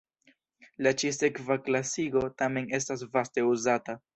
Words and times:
La 0.87 0.93
ĉi-sekva 1.03 1.57
klasigo 1.69 2.25
tamen 2.43 2.73
estas 2.79 3.07
vaste 3.19 3.49
uzata. 3.53 4.01